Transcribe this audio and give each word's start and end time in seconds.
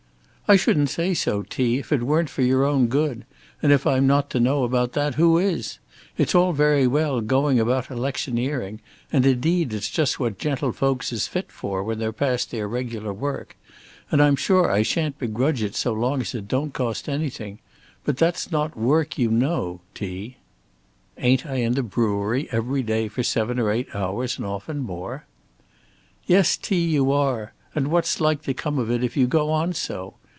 "I 0.49 0.57
shouldn't 0.57 0.89
say 0.89 1.13
so, 1.13 1.43
T., 1.43 1.77
if 1.77 1.93
it 1.93 2.03
weren't 2.03 2.29
for 2.29 2.41
your 2.41 2.65
own 2.65 2.87
good, 2.87 3.23
and 3.63 3.71
if 3.71 3.87
I'm 3.87 4.05
not 4.05 4.29
to 4.31 4.39
know 4.41 4.65
about 4.65 4.91
that, 4.91 5.15
who 5.15 5.37
is? 5.37 5.79
It's 6.17 6.35
all 6.35 6.51
very 6.51 6.85
well 6.85 7.21
going 7.21 7.57
about 7.57 7.89
electioneering; 7.89 8.81
and 9.13 9.25
indeed 9.25 9.71
it's 9.71 9.89
just 9.89 10.19
what 10.19 10.37
gentlefolks 10.37 11.13
is 11.13 11.25
fit 11.25 11.53
for 11.53 11.85
when 11.85 11.99
they're 11.99 12.11
past 12.11 12.51
their 12.51 12.67
regular 12.67 13.13
work; 13.13 13.55
And 14.11 14.21
I'm 14.21 14.35
sure 14.35 14.69
I 14.69 14.81
shan't 14.81 15.17
begrudge 15.17 15.63
it 15.63 15.73
so 15.73 15.93
long 15.93 16.19
as 16.19 16.35
it 16.35 16.49
don't 16.49 16.73
cost 16.73 17.07
anything; 17.07 17.59
but 18.03 18.17
that's 18.17 18.51
not 18.51 18.75
work 18.77 19.17
you 19.17 19.31
know, 19.31 19.79
T." 19.95 20.35
"Ain't 21.17 21.45
I 21.45 21.57
in 21.61 21.75
the 21.75 21.81
brewery 21.83 22.49
every 22.51 22.83
day 22.83 23.07
for 23.07 23.23
seven 23.23 23.57
or 23.57 23.71
eight 23.71 23.87
hours, 23.95 24.35
and 24.35 24.45
often 24.45 24.79
more?" 24.79 25.23
"Yes, 26.25 26.57
T., 26.57 26.75
you 26.77 27.09
are; 27.13 27.53
and 27.73 27.87
what's 27.87 28.19
like 28.19 28.41
to 28.41 28.53
come 28.53 28.77
of 28.79 28.91
it 28.91 29.01
if 29.01 29.15
you 29.15 29.27
go 29.27 29.49
on 29.49 29.71
so? 29.71 30.15